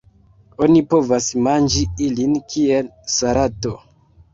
Oni 0.67 0.81
povas 0.93 1.29
manĝi 1.49 1.85
ilin 2.09 2.37
kiel 2.55 2.95
salato. 3.23 3.81